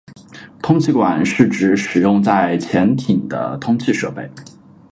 [0.63, 4.27] 通气管是指使用在潜艇的通气设备。